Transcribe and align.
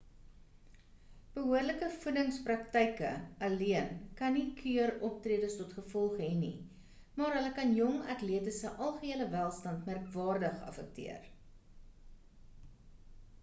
behoorlike 1.33 1.89
voedingspraktyke 2.05 3.11
alleen 3.47 3.91
kan 4.21 4.35
nie 4.37 4.45
keur 4.61 4.93
optredes 5.11 5.57
tot 5.59 5.75
gevolg 5.81 6.17
hê 6.23 6.31
nie 6.45 6.51
maar 7.21 7.37
hulle 7.41 7.53
kan 7.61 7.77
jong 7.81 8.01
atlete 8.17 8.57
se 8.57 8.73
algehele 8.87 9.29
welstand 9.37 9.87
merkwaardig 9.93 10.67
affekteer 10.73 11.29